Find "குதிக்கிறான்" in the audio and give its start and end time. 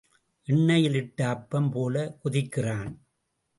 2.21-2.91